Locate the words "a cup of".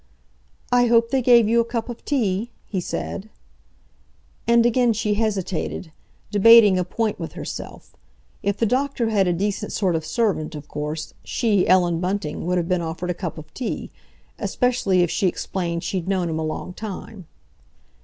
1.59-2.03, 13.11-13.53